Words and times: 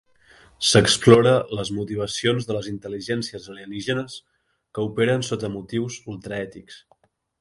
S'explora 0.67 1.33
les 1.59 1.69
motivacions 1.79 2.47
de 2.51 2.57
les 2.57 2.69
intel·ligències 2.71 3.45
alienígenes 3.55 4.17
que 4.79 4.87
operen 4.89 5.27
sota 5.29 5.53
motius 5.61 6.01
ultraètics. 6.15 6.81